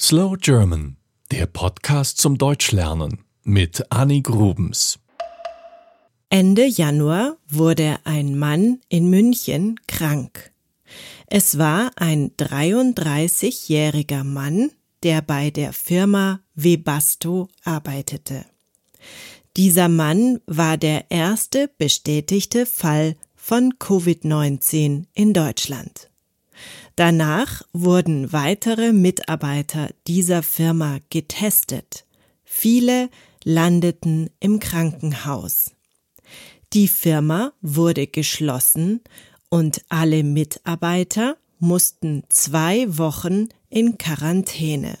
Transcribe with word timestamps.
Slow 0.00 0.36
German, 0.36 0.96
der 1.30 1.46
Podcast 1.46 2.18
zum 2.18 2.36
Deutschlernen 2.36 3.20
mit 3.44 3.92
Annie 3.92 4.22
Grubens. 4.22 4.98
Ende 6.28 6.66
Januar 6.66 7.36
wurde 7.48 7.98
ein 8.02 8.36
Mann 8.36 8.80
in 8.88 9.08
München 9.08 9.78
krank. 9.86 10.52
Es 11.28 11.58
war 11.58 11.92
ein 11.94 12.32
33-jähriger 12.32 14.24
Mann, 14.24 14.72
der 15.04 15.22
bei 15.22 15.50
der 15.50 15.72
Firma 15.72 16.40
Webasto 16.56 17.46
arbeitete. 17.62 18.46
Dieser 19.56 19.88
Mann 19.88 20.40
war 20.46 20.76
der 20.76 21.08
erste 21.12 21.70
bestätigte 21.78 22.66
Fall 22.66 23.14
von 23.36 23.74
Covid-19 23.74 25.04
in 25.14 25.32
Deutschland. 25.32 26.10
Danach 26.96 27.62
wurden 27.72 28.32
weitere 28.32 28.92
Mitarbeiter 28.92 29.90
dieser 30.06 30.42
Firma 30.42 30.98
getestet. 31.10 32.04
Viele 32.44 33.10
landeten 33.42 34.30
im 34.38 34.60
Krankenhaus. 34.60 35.72
Die 36.72 36.88
Firma 36.88 37.52
wurde 37.60 38.06
geschlossen 38.06 39.00
und 39.48 39.84
alle 39.88 40.22
Mitarbeiter 40.22 41.36
mussten 41.58 42.22
zwei 42.28 42.96
Wochen 42.96 43.48
in 43.70 43.98
Quarantäne. 43.98 44.98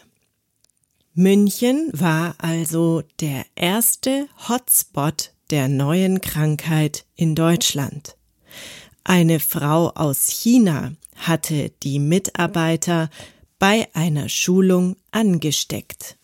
München 1.14 1.90
war 1.92 2.34
also 2.38 3.02
der 3.20 3.44
erste 3.54 4.28
Hotspot 4.48 5.32
der 5.50 5.68
neuen 5.68 6.20
Krankheit 6.20 7.06
in 7.14 7.36
Deutschland. 7.36 8.16
Eine 9.04 9.38
Frau 9.38 9.90
aus 9.90 10.28
China 10.28 10.92
hatte 11.14 11.70
die 11.82 11.98
Mitarbeiter 11.98 13.10
bei 13.58 13.88
einer 13.94 14.28
Schulung 14.28 14.96
angesteckt. 15.10 16.18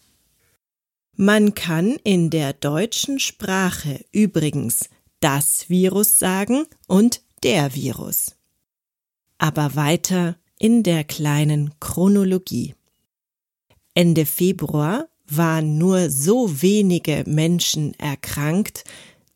Man 1.17 1.55
kann 1.55 1.97
in 2.03 2.31
der 2.31 2.53
deutschen 2.53 3.19
Sprache 3.19 4.05
übrigens 4.11 4.89
das 5.21 5.69
Virus 5.69 6.19
sagen 6.19 6.65
und 6.87 7.23
der 7.43 7.75
Virus. 7.75 8.37
Aber 9.39 9.75
weiter 9.77 10.37
in 10.59 10.83
der 10.83 11.05
kleinen 11.05 11.79
Chronologie. 11.81 12.75
Ende 13.95 14.27
Februar 14.27 15.09
waren 15.27 15.79
nur 15.79 16.11
so 16.11 16.63
wenige 16.63 17.25
Menschen 17.27 17.95
erkrankt, 17.99 18.85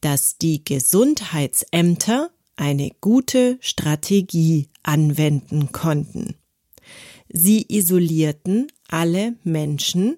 dass 0.00 0.36
die 0.36 0.64
Gesundheitsämter 0.64 2.30
eine 2.56 2.90
gute 3.00 3.58
Strategie 3.60 4.68
anwenden 4.82 5.72
konnten. 5.72 6.36
Sie 7.28 7.66
isolierten 7.68 8.68
alle 8.88 9.34
Menschen, 9.42 10.16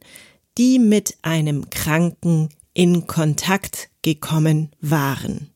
die 0.59 0.78
mit 0.78 1.17
einem 1.23 1.70
Kranken 1.70 2.51
in 2.75 3.06
Kontakt 3.06 3.91
gekommen 4.03 4.70
waren. 4.81 5.51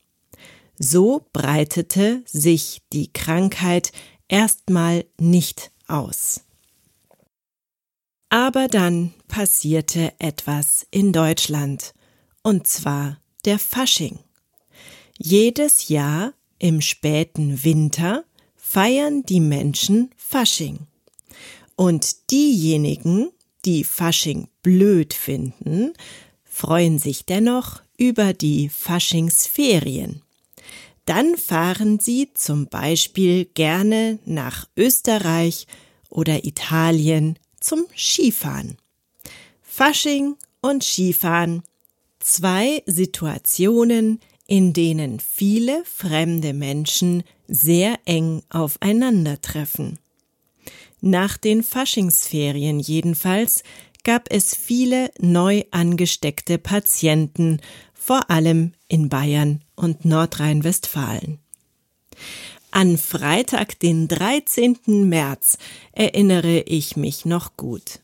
So 0.78 1.26
breitete 1.32 2.22
sich 2.26 2.82
die 2.92 3.12
Krankheit 3.12 3.92
erstmal 4.28 5.04
nicht 5.18 5.70
aus. 5.86 6.40
Aber 8.30 8.68
dann 8.68 9.12
passierte 9.28 10.14
etwas 10.18 10.86
in 10.90 11.12
Deutschland, 11.12 11.92
und 12.42 12.66
zwar 12.66 13.20
der 13.44 13.58
Fasching. 13.58 14.20
Jedes 15.18 15.88
Jahr 15.88 16.32
im 16.60 16.80
späten 16.80 17.64
Winter 17.64 18.24
feiern 18.54 19.24
die 19.24 19.40
Menschen 19.40 20.10
Fasching. 20.16 20.86
Und 21.74 22.30
diejenigen, 22.30 23.30
die 23.64 23.82
Fasching 23.82 24.46
blöd 24.62 25.12
finden, 25.12 25.92
freuen 26.44 26.98
sich 26.98 27.24
dennoch 27.24 27.82
über 27.96 28.32
die 28.32 28.68
Faschingsferien. 28.68 30.22
Dann 31.06 31.36
fahren 31.36 31.98
sie 31.98 32.28
zum 32.34 32.66
Beispiel 32.68 33.46
gerne 33.46 34.18
nach 34.26 34.68
Österreich 34.76 35.66
oder 36.08 36.44
Italien 36.44 37.38
zum 37.58 37.86
Skifahren. 37.96 38.76
Fasching 39.62 40.36
und 40.60 40.84
Skifahren. 40.84 41.62
Zwei 42.20 42.82
Situationen, 42.84 44.20
in 44.50 44.72
denen 44.72 45.20
viele 45.20 45.84
fremde 45.84 46.52
Menschen 46.52 47.22
sehr 47.46 48.00
eng 48.04 48.42
aufeinandertreffen. 48.50 50.00
Nach 51.00 51.36
den 51.36 51.62
Faschingsferien 51.62 52.80
jedenfalls 52.80 53.62
gab 54.02 54.26
es 54.28 54.56
viele 54.56 55.12
neu 55.20 55.62
angesteckte 55.70 56.58
Patienten, 56.58 57.60
vor 57.94 58.28
allem 58.28 58.72
in 58.88 59.08
Bayern 59.08 59.62
und 59.76 60.04
Nordrhein-Westfalen. 60.04 61.38
An 62.72 62.98
Freitag, 62.98 63.78
den 63.78 64.08
13. 64.08 64.78
März, 65.08 65.58
erinnere 65.92 66.62
ich 66.62 66.96
mich 66.96 67.24
noch 67.24 67.56
gut. 67.56 68.00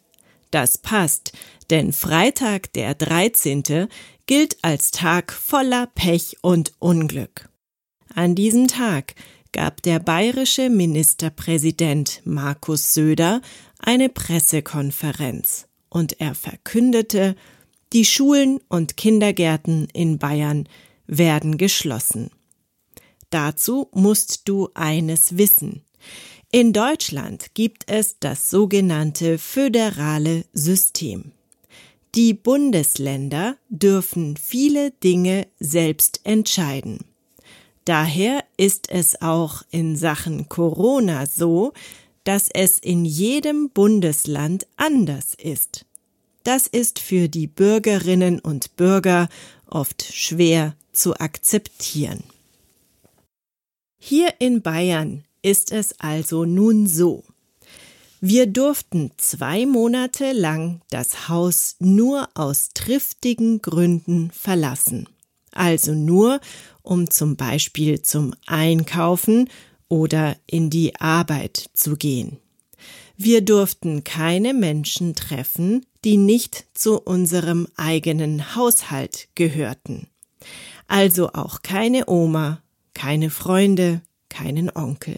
Das 0.53 0.79
passt, 0.79 1.33
denn 1.71 1.93
Freitag, 1.93 2.73
der 2.75 2.95
13., 2.95 3.89
gilt 4.27 4.59
als 4.63 4.91
Tag 4.91 5.33
voller 5.33 5.87
Pech 5.87 6.37
und 6.43 6.73
Unglück. 6.79 7.49
An 8.15 8.35
diesem 8.35 8.69
Tag 8.69 9.15
gab 9.53 9.83
der 9.83 10.01
bayerische 10.01 10.69
Ministerpräsident 10.69 12.23
Markus 12.25 12.93
Söder 12.93 13.41
eine 13.79 14.09
Pressekonferenz 14.09 15.67
und 15.89 16.21
er 16.21 16.35
verkündete, 16.35 17.37
die 17.93 18.05
Schulen 18.05 18.59
und 18.69 18.97
Kindergärten 18.97 19.89
in 19.93 20.19
Bayern 20.19 20.69
werden 21.07 21.57
geschlossen. 21.57 22.31
Dazu 23.31 23.89
musst 23.93 24.49
du 24.49 24.69
eines 24.75 25.39
wissen. 25.39 25.83
In 26.51 26.73
Deutschland 26.73 27.55
gibt 27.55 27.89
es 27.89 28.19
das 28.19 28.51
sogenannte 28.51 29.39
föderale 29.39 30.45
System. 30.53 31.33
Die 32.15 32.33
Bundesländer 32.35 33.57
dürfen 33.69 34.37
viele 34.37 34.91
Dinge 34.91 35.47
selbst 35.59 36.21
entscheiden. 36.25 37.05
Daher 37.85 38.45
ist 38.57 38.91
es 38.91 39.21
auch 39.21 39.63
in 39.71 39.97
Sachen 39.97 40.49
Corona 40.49 41.27
so, 41.27 41.73
dass 42.25 42.49
es 42.53 42.79
in 42.79 43.05
jedem 43.05 43.71
Bundesland 43.71 44.67
anders 44.77 45.35
ist. 45.35 45.87
Das 46.43 46.67
ist 46.67 46.99
für 46.99 47.29
die 47.29 47.47
Bürgerinnen 47.47 48.41
und 48.41 48.77
Bürger 48.77 49.29
oft 49.67 50.03
schwer 50.03 50.77
zu 50.93 51.19
akzeptieren. 51.19 52.25
Hier 53.99 54.35
in 54.41 54.63
Bayern 54.63 55.25
ist 55.43 55.71
es 55.71 55.99
also 56.01 56.45
nun 56.45 56.87
so. 56.87 57.25
Wir 58.29 58.49
durften 58.49 59.13
zwei 59.19 59.67
Monate 59.67 60.33
lang 60.33 60.81
das 60.91 61.29
Haus 61.29 61.77
nur 61.79 62.29
aus 62.35 62.71
triftigen 62.75 63.63
Gründen 63.63 64.33
verlassen. 64.33 65.09
Also 65.53 65.95
nur, 65.95 66.41
um 66.83 67.09
zum 67.09 67.37
Beispiel 67.37 68.03
zum 68.03 68.35
Einkaufen 68.47 69.49
oder 69.89 70.37
in 70.49 70.71
die 70.71 70.97
Arbeit 70.97 71.71
zu 71.73 71.95
gehen. 71.95 72.39
Wir 73.17 73.43
durften 73.43 74.03
keine 74.03 74.55
Menschen 74.55 75.15
treffen, 75.15 75.87
die 76.05 76.17
nicht 76.17 76.67
zu 76.75 77.01
unserem 77.01 77.69
eigenen 77.77 78.57
Haushalt 78.57 79.29
gehörten. 79.37 80.09
Also 80.89 81.33
auch 81.33 81.63
keine 81.63 82.09
Oma, 82.09 82.61
keine 82.93 83.31
Freunde, 83.31 84.03
keinen 84.29 84.69
Onkel. 84.75 85.17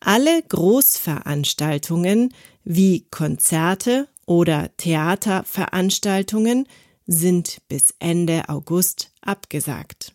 Alle 0.00 0.42
Großveranstaltungen 0.42 2.34
wie 2.64 3.06
Konzerte 3.10 4.08
oder 4.26 4.74
Theaterveranstaltungen 4.78 6.66
sind 7.06 7.58
bis 7.68 7.94
Ende 7.98 8.48
August 8.48 9.12
abgesagt. 9.20 10.14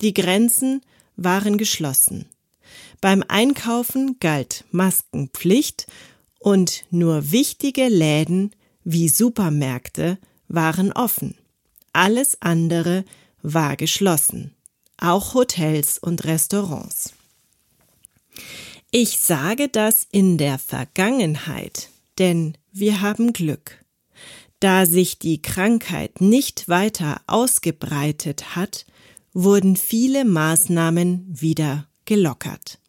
Die 0.00 0.14
Grenzen 0.14 0.80
waren 1.16 1.58
geschlossen. 1.58 2.26
Beim 3.00 3.22
Einkaufen 3.28 4.18
galt 4.18 4.64
Maskenpflicht 4.72 5.86
und 6.40 6.84
nur 6.90 7.30
wichtige 7.30 7.88
Läden 7.88 8.50
wie 8.82 9.08
Supermärkte 9.08 10.18
waren 10.48 10.92
offen. 10.92 11.36
Alles 11.92 12.38
andere 12.40 13.04
war 13.42 13.76
geschlossen, 13.76 14.54
auch 14.96 15.34
Hotels 15.34 15.98
und 15.98 16.24
Restaurants. 16.24 17.12
Ich 18.92 19.20
sage 19.20 19.68
das 19.68 20.08
in 20.10 20.36
der 20.36 20.58
Vergangenheit, 20.58 21.90
denn 22.18 22.58
wir 22.72 23.00
haben 23.00 23.32
Glück. 23.32 23.84
Da 24.58 24.84
sich 24.84 25.20
die 25.20 25.40
Krankheit 25.40 26.20
nicht 26.20 26.68
weiter 26.68 27.20
ausgebreitet 27.28 28.56
hat, 28.56 28.86
wurden 29.32 29.76
viele 29.76 30.24
Maßnahmen 30.24 31.24
wieder 31.28 31.86
gelockert. 32.04 32.80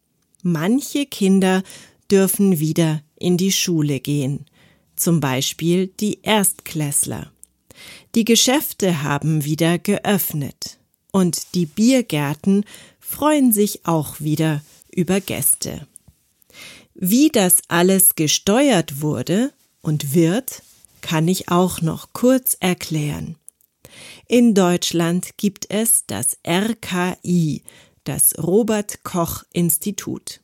Manche 0.42 1.06
Kinder 1.06 1.62
dürfen 2.10 2.58
wieder 2.58 3.04
in 3.16 3.38
die 3.38 3.52
Schule 3.52 4.00
gehen, 4.00 4.48
zum 4.96 5.20
Beispiel 5.20 5.86
die 6.00 6.22
Erstklässler. 6.24 7.32
Die 8.16 8.26
Geschäfte 8.26 9.04
haben 9.04 9.46
wieder 9.46 9.78
geöffnet 9.78 10.80
und 11.12 11.54
die 11.54 11.68
Biergärten 11.68 12.66
freuen 13.00 13.54
sich 13.54 13.86
auch 13.86 14.20
wieder 14.20 14.64
über 14.92 15.22
Gäste. 15.22 15.88
Wie 16.94 17.30
das 17.30 17.62
alles 17.68 18.16
gesteuert 18.16 19.02
wurde 19.02 19.52
und 19.82 20.14
wird, 20.14 20.64
kann 21.02 21.28
ich 21.28 21.50
auch 21.50 21.82
noch 21.82 22.14
kurz 22.14 22.56
erklären. 22.60 23.36
In 24.28 24.54
Deutschland 24.54 25.38
gibt 25.38 25.70
es 25.70 26.06
das 26.08 26.38
RKI, 26.48 27.64
das 28.04 28.38
Robert 28.38 29.04
Koch 29.04 29.44
Institut. 29.52 30.42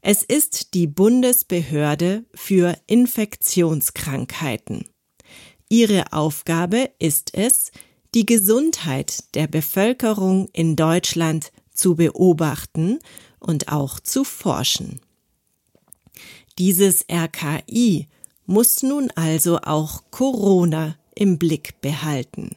Es 0.00 0.22
ist 0.22 0.74
die 0.74 0.86
Bundesbehörde 0.86 2.24
für 2.34 2.76
Infektionskrankheiten. 2.86 4.84
Ihre 5.68 6.12
Aufgabe 6.12 6.90
ist 6.98 7.34
es, 7.34 7.70
die 8.14 8.24
Gesundheit 8.24 9.34
der 9.34 9.46
Bevölkerung 9.46 10.48
in 10.52 10.76
Deutschland 10.76 11.52
zu 11.72 11.94
beobachten 11.94 12.98
und 13.38 13.68
auch 13.68 14.00
zu 14.00 14.24
forschen. 14.24 15.00
Dieses 16.58 17.06
RKI 17.08 18.08
muss 18.46 18.82
nun 18.82 19.12
also 19.14 19.58
auch 19.58 20.02
Corona 20.10 20.96
im 21.14 21.38
Blick 21.38 21.80
behalten. 21.80 22.56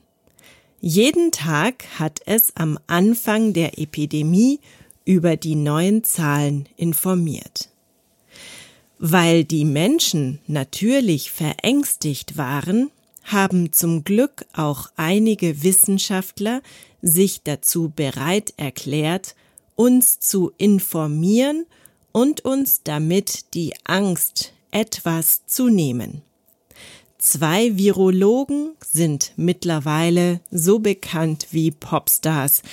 Jeden 0.79 1.31
Tag 1.31 1.85
hat 1.99 2.21
es 2.25 2.55
am 2.55 2.79
Anfang 2.87 3.53
der 3.53 3.77
Epidemie 3.77 4.59
über 5.05 5.37
die 5.37 5.53
neuen 5.53 6.03
Zahlen 6.03 6.67
informiert. 6.77 7.69
Weil 8.97 9.43
die 9.43 9.65
Menschen 9.65 10.39
natürlich 10.47 11.31
verängstigt 11.31 12.37
waren, 12.37 12.89
haben 13.23 13.71
zum 13.71 14.03
Glück 14.03 14.45
auch 14.53 14.89
einige 14.95 15.61
Wissenschaftler 15.61 16.63
sich 17.03 17.43
dazu 17.43 17.91
bereit 17.95 18.53
erklärt, 18.57 19.35
uns 19.75 20.19
zu 20.19 20.51
informieren 20.57 21.65
und 22.11 22.41
uns 22.41 22.83
damit 22.83 23.53
die 23.53 23.73
Angst 23.83 24.53
etwas 24.71 25.45
zu 25.45 25.69
nehmen. 25.69 26.21
Zwei 27.17 27.77
Virologen 27.77 28.71
sind 28.83 29.33
mittlerweile 29.35 30.39
so 30.49 30.79
bekannt 30.79 31.47
wie 31.51 31.71
Popstars. 31.71 32.63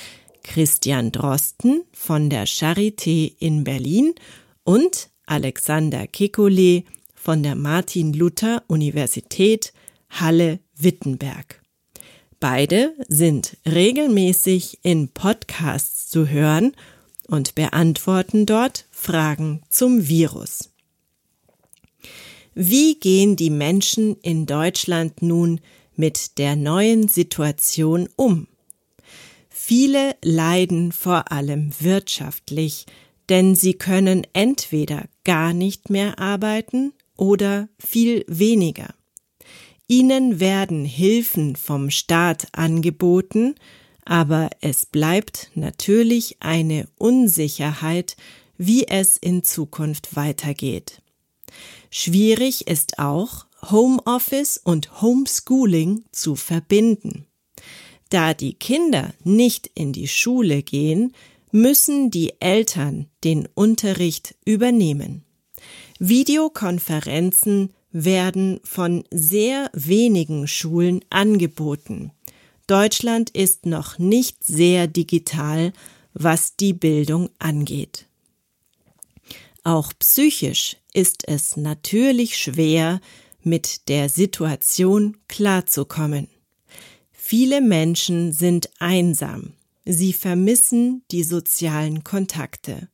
Christian 0.41 1.11
Drosten 1.11 1.83
von 1.91 2.31
der 2.31 2.47
Charité 2.47 3.33
in 3.37 3.63
Berlin 3.63 4.15
und 4.63 5.09
Alexander 5.27 6.05
Kekulé 6.05 6.85
von 7.13 7.43
der 7.43 7.55
Martin 7.55 8.13
Luther 8.13 8.63
Universität 8.67 9.73
Halle-Wittenberg. 10.09 11.61
Beide 12.39 12.95
sind 13.07 13.57
regelmäßig 13.67 14.79
in 14.81 15.09
Podcasts 15.09 16.09
zu 16.09 16.27
hören 16.29 16.73
und 17.27 17.53
beantworten 17.53 18.47
dort 18.47 18.85
Fragen 18.99 19.61
zum 19.69 20.09
Virus. 20.09 20.71
Wie 22.53 22.99
gehen 22.99 23.37
die 23.37 23.49
Menschen 23.49 24.17
in 24.17 24.45
Deutschland 24.45 25.21
nun 25.21 25.61
mit 25.95 26.37
der 26.37 26.57
neuen 26.57 27.07
Situation 27.07 28.09
um? 28.17 28.47
Viele 29.49 30.17
leiden 30.21 30.91
vor 30.91 31.31
allem 31.31 31.71
wirtschaftlich, 31.79 32.87
denn 33.29 33.55
sie 33.55 33.73
können 33.75 34.27
entweder 34.33 35.05
gar 35.23 35.53
nicht 35.53 35.89
mehr 35.89 36.19
arbeiten 36.19 36.91
oder 37.15 37.69
viel 37.79 38.25
weniger. 38.27 38.93
Ihnen 39.87 40.41
werden 40.41 40.83
Hilfen 40.83 41.55
vom 41.55 41.89
Staat 41.89 42.49
angeboten, 42.51 43.55
aber 44.03 44.49
es 44.59 44.85
bleibt 44.85 45.51
natürlich 45.55 46.37
eine 46.41 46.89
Unsicherheit, 46.97 48.17
wie 48.59 48.87
es 48.87 49.17
in 49.17 49.43
Zukunft 49.43 50.15
weitergeht. 50.15 51.01
Schwierig 51.89 52.67
ist 52.67 52.99
auch, 52.99 53.47
Homeoffice 53.71 54.57
und 54.63 55.01
Homeschooling 55.01 56.03
zu 56.11 56.35
verbinden. 56.35 57.25
Da 58.09 58.33
die 58.33 58.53
Kinder 58.53 59.13
nicht 59.23 59.71
in 59.73 59.93
die 59.93 60.07
Schule 60.07 60.61
gehen, 60.61 61.13
müssen 61.51 62.11
die 62.11 62.33
Eltern 62.39 63.07
den 63.23 63.47
Unterricht 63.55 64.35
übernehmen. 64.45 65.23
Videokonferenzen 65.99 67.73
werden 67.91 68.59
von 68.63 69.03
sehr 69.09 69.69
wenigen 69.73 70.47
Schulen 70.47 71.03
angeboten. 71.09 72.11
Deutschland 72.67 73.29
ist 73.31 73.65
noch 73.65 73.97
nicht 73.97 74.43
sehr 74.43 74.87
digital, 74.87 75.73
was 76.13 76.55
die 76.55 76.73
Bildung 76.73 77.29
angeht. 77.39 78.08
Auch 79.69 79.93
psychisch 79.99 80.77
ist 80.93 81.27
es 81.27 81.55
natürlich 81.55 82.39
schwer, 82.39 83.01
mit 83.43 83.87
der 83.87 84.09
Situation 84.09 85.15
klarzukommen. 85.27 86.27
Viele 87.11 87.61
Menschen 87.61 88.33
sind 88.33 88.71
einsam, 88.79 89.53
sie 89.85 90.13
vermissen 90.13 91.03
die 91.11 91.21
sozialen 91.21 92.03
Kontakte. 92.03 92.89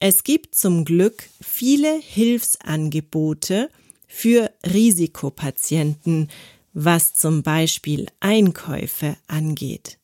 Es 0.00 0.22
gibt 0.22 0.54
zum 0.54 0.84
Glück 0.84 1.30
viele 1.40 1.98
Hilfsangebote 1.98 3.70
für 4.06 4.50
Risikopatienten, 4.62 6.28
was 6.74 7.14
zum 7.14 7.42
Beispiel 7.42 8.06
Einkäufe 8.20 9.16
angeht. 9.28 9.98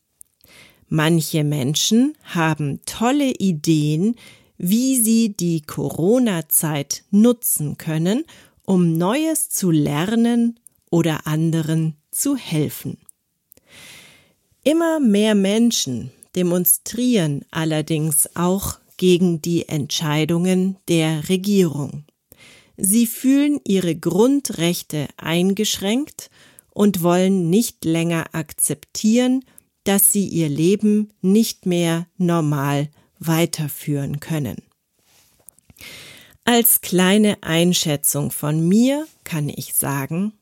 Manche 0.88 1.44
Menschen 1.44 2.16
haben 2.22 2.80
tolle 2.86 3.30
Ideen, 3.32 4.16
wie 4.58 5.00
sie 5.00 5.36
die 5.36 5.62
Corona-Zeit 5.62 7.04
nutzen 7.10 7.76
können, 7.78 8.24
um 8.64 8.96
Neues 8.96 9.48
zu 9.48 9.70
lernen 9.70 10.58
oder 10.90 11.26
anderen 11.26 11.94
zu 12.10 12.36
helfen. 12.36 12.98
Immer 14.64 14.98
mehr 14.98 15.34
Menschen 15.34 16.10
demonstrieren 16.34 17.44
allerdings 17.50 18.28
auch 18.34 18.78
gegen 18.96 19.40
die 19.40 19.68
Entscheidungen 19.68 20.76
der 20.88 21.28
Regierung. 21.28 22.04
Sie 22.76 23.06
fühlen 23.06 23.60
ihre 23.64 23.94
Grundrechte 23.94 25.08
eingeschränkt 25.16 26.30
und 26.70 27.02
wollen 27.02 27.48
nicht 27.48 27.84
länger 27.84 28.26
akzeptieren, 28.32 29.44
dass 29.84 30.12
sie 30.12 30.26
ihr 30.26 30.48
Leben 30.48 31.12
nicht 31.22 31.64
mehr 31.64 32.06
normal 32.18 32.90
weiterführen 33.18 34.20
können. 34.20 34.62
Als 36.44 36.80
kleine 36.80 37.42
Einschätzung 37.42 38.30
von 38.30 38.66
mir 38.68 39.06
kann 39.24 39.48
ich 39.48 39.74
sagen, 39.74 40.32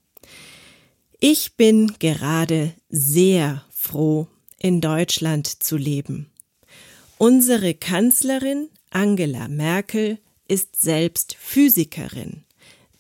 ich 1.19 1.57
bin 1.57 1.95
gerade 1.99 2.75
sehr 2.91 3.65
froh, 3.71 4.29
in 4.59 4.81
Deutschland 4.81 5.63
zu 5.63 5.77
leben. 5.77 6.31
Unsere 7.17 7.75
Kanzlerin 7.75 8.69
Angela 8.91 9.49
Merkel 9.49 10.19
ist 10.47 10.81
selbst 10.81 11.37
Physikerin. 11.39 12.45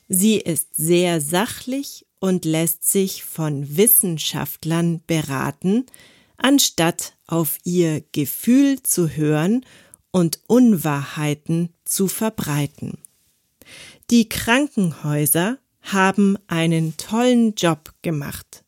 Sie 0.08 0.36
ist 0.36 0.74
sehr 0.76 1.20
sachlich 1.20 2.06
und 2.20 2.44
lässt 2.44 2.90
sich 2.90 3.24
von 3.24 3.76
Wissenschaftlern 3.76 5.02
beraten, 5.06 5.84
anstatt 6.44 7.16
auf 7.26 7.56
ihr 7.64 8.04
Gefühl 8.12 8.82
zu 8.82 9.08
hören 9.08 9.64
und 10.10 10.40
Unwahrheiten 10.46 11.70
zu 11.86 12.06
verbreiten. 12.06 12.98
Die 14.10 14.28
Krankenhäuser 14.28 15.56
haben 15.80 16.36
einen 16.46 16.98
tollen 16.98 17.54
Job 17.54 17.94
gemacht. 18.02 18.62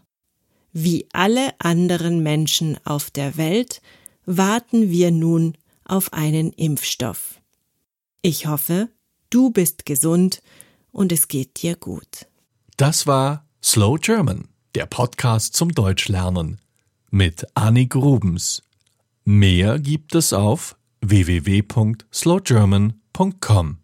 Wie 0.73 1.07
alle 1.13 1.59
anderen 1.61 2.23
Menschen 2.23 2.79
auf 2.85 3.11
der 3.11 3.37
Welt 3.37 3.83
warten 4.27 4.91
wir 4.91 5.11
nun 5.11 5.57
auf 5.85 6.13
einen 6.13 6.53
Impfstoff. 6.53 7.41
Ich 8.23 8.47
hoffe, 8.47 8.89
du 9.31 9.51
bist 9.51 9.87
gesund 9.87 10.41
und 10.93 11.11
es 11.13 11.29
geht 11.29 11.63
dir 11.63 11.77
gut. 11.77 12.27
Das 12.77 13.07
war 13.07 13.47
Slow 13.63 13.99
German, 13.99 14.49
der 14.75 14.87
Podcast 14.87 15.57
zum 15.57 15.73
Deutschlernen 15.73 16.61
mit 17.11 17.47
Annie 17.55 17.89
Grubens. 17.89 18.63
Mehr 19.25 19.79
gibt 19.79 20.15
es 20.15 20.33
auf 20.33 20.77
www.slowgerman.com. 21.01 23.79